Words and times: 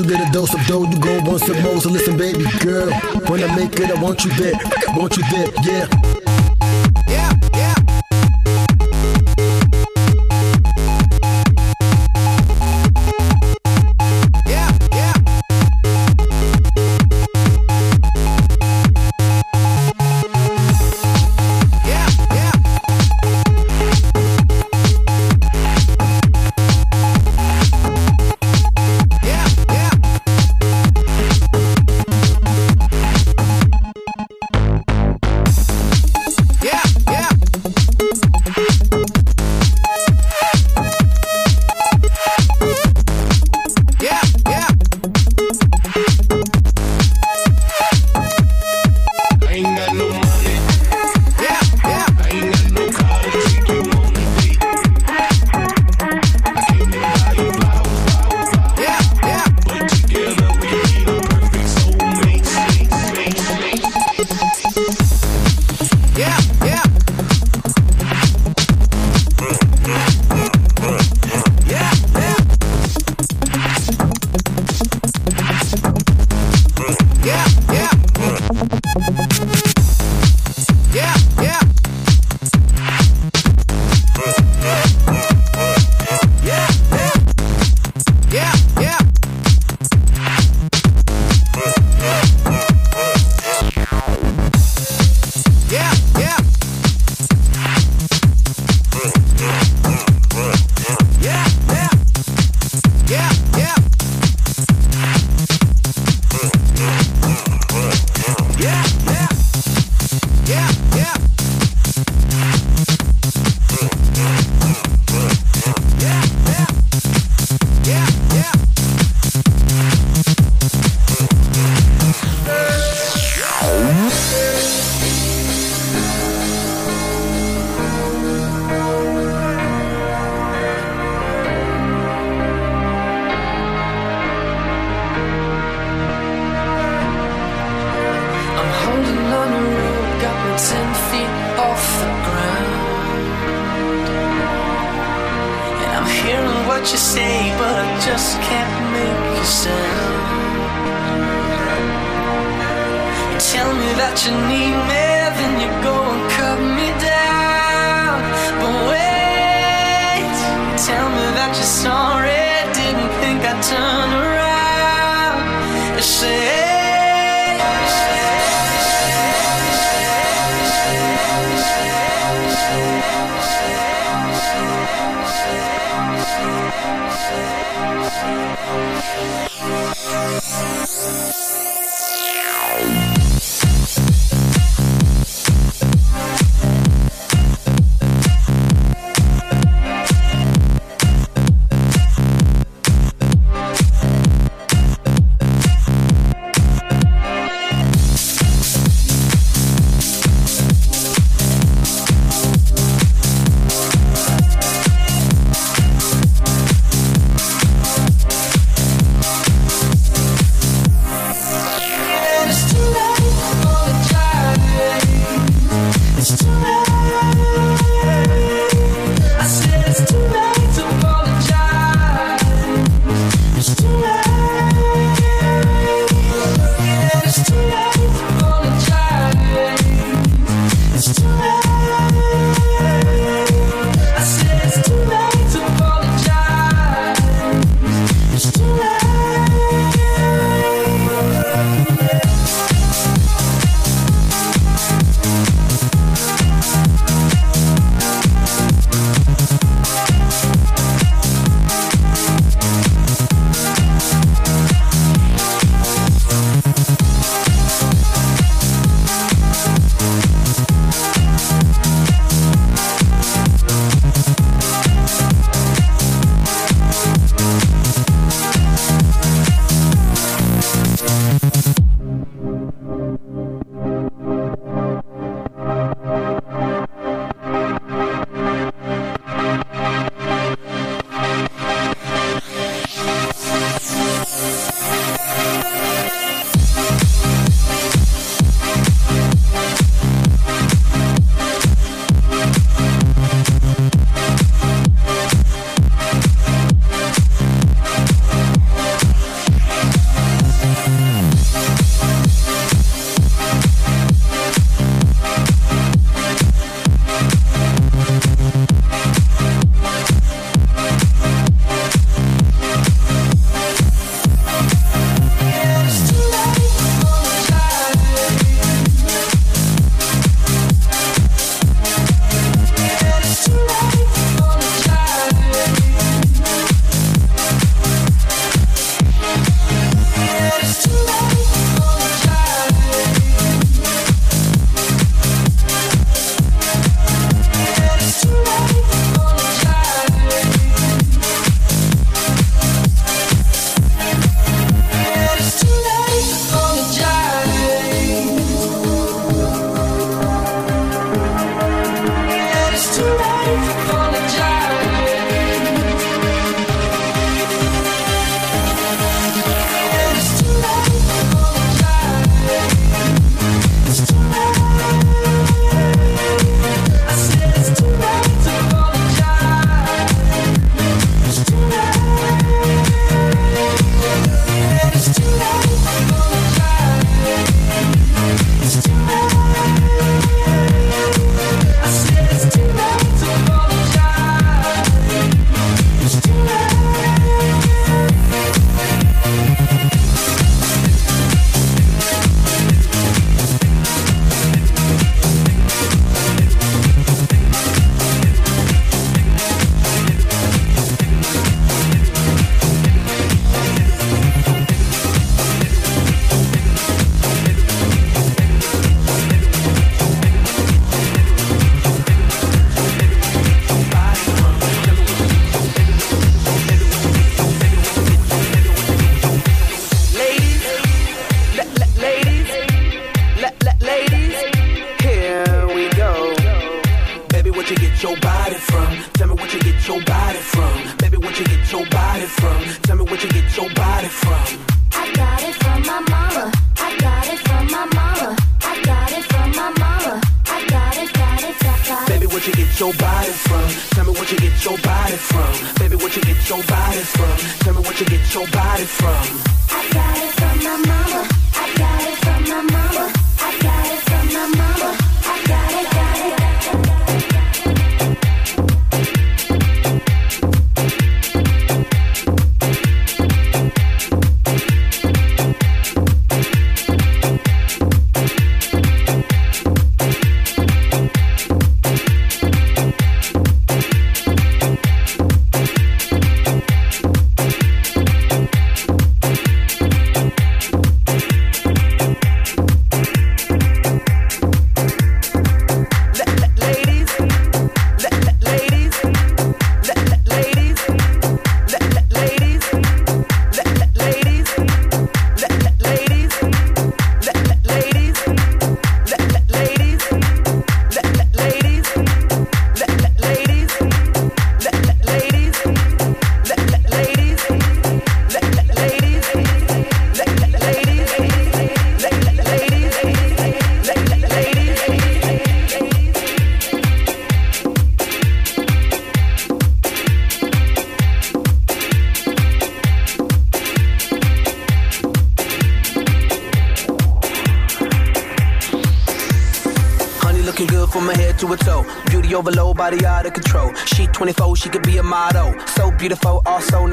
you 0.00 0.08
get 0.08 0.28
a 0.28 0.32
dose 0.32 0.54
of 0.54 0.64
dough, 0.66 0.84
you 0.84 0.98
go 0.98 1.20
once 1.24 1.46
some 1.46 1.60
more. 1.62 1.80
So 1.80 1.90
listen, 1.90 2.16
baby 2.16 2.44
girl, 2.60 2.90
when 3.28 3.42
I 3.42 3.54
make 3.54 3.78
it, 3.78 3.90
I 3.90 4.00
want 4.00 4.24
you 4.24 4.30
there, 4.32 4.54
I 4.88 4.96
want 4.96 5.16
you 5.16 5.22
there, 5.30 5.48
yeah. 5.64 6.19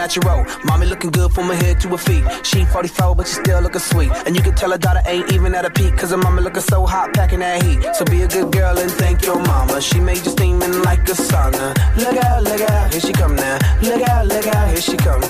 natural. 0.07 0.45
Mommy 0.63 0.85
looking 0.85 1.11
good 1.11 1.31
from 1.31 1.47
her 1.47 1.55
head 1.55 1.79
to 1.81 1.89
her 1.89 1.97
feet. 1.97 2.23
She 2.43 2.63
44, 2.65 3.15
but 3.15 3.27
she 3.27 3.33
still 3.33 3.61
looking 3.61 3.81
sweet. 3.81 4.11
And 4.25 4.35
you 4.35 4.41
can 4.41 4.55
tell 4.55 4.71
her 4.71 4.77
daughter 4.77 5.01
ain't 5.05 5.31
even 5.33 5.53
at 5.53 5.65
a 5.65 5.69
peak, 5.69 5.97
cause 5.97 6.11
her 6.11 6.17
mama 6.17 6.41
looking 6.41 6.61
so 6.61 6.85
hot, 6.85 7.13
packing 7.13 7.39
that 7.39 7.61
heat. 7.63 7.79
So 7.95 8.05
be 8.05 8.21
a 8.21 8.27
good 8.27 8.51
girl 8.51 8.77
and 8.77 8.91
thank 8.91 9.23
your 9.23 9.39
mama. 9.39 9.81
She 9.81 9.99
made 9.99 10.23
you 10.25 10.31
steaming 10.31 10.81
like 10.83 10.99
a 11.09 11.15
sauna. 11.27 11.75
Look 11.97 12.23
out, 12.23 12.43
look 12.43 12.61
out, 12.61 12.91
here 12.91 13.01
she 13.01 13.13
come 13.13 13.35
now. 13.35 13.59
Look 13.81 14.01
out, 14.07 14.27
look 14.27 14.47
out, 14.47 14.67
here 14.69 14.81
she 14.81 14.97
come. 14.97 15.21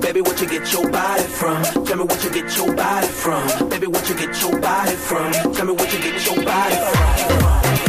Baby, 0.00 0.20
what 0.20 0.40
you 0.40 0.48
get 0.48 0.72
your 0.72 0.90
body 0.90 1.22
from? 1.22 1.62
Tell 1.84 1.96
me 1.96 2.04
what 2.04 2.22
you 2.24 2.30
get 2.30 2.56
your 2.56 2.74
body 2.74 3.06
from. 3.06 3.68
Baby, 3.68 3.86
what 3.86 4.08
you 4.08 4.16
get 4.16 4.40
your 4.42 4.58
body 4.60 4.96
from? 4.96 5.32
Tell 5.54 5.66
me 5.66 5.72
what 5.72 5.92
you 5.92 6.00
get 6.00 6.26
your 6.26 6.44
body 6.44 6.76
from. 6.76 7.87